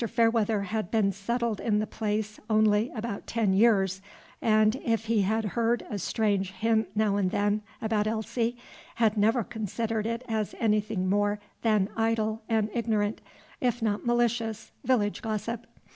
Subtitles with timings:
[0.01, 4.01] Fairweather had been settled in the place only about ten years,
[4.41, 8.57] and, if he had heard a strange hint now and then about Elsie,
[8.95, 13.21] had never considered it as anything more than idle and ignorant,
[13.59, 15.67] if not malicious, village gossip.